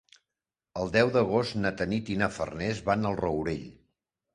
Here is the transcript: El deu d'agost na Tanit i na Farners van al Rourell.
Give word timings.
El 0.83 0.93
deu 0.95 1.11
d'agost 1.17 1.59
na 1.67 1.75
Tanit 1.83 2.13
i 2.15 2.19
na 2.25 2.33
Farners 2.41 2.85
van 2.93 3.11
al 3.13 3.23
Rourell. 3.25 3.67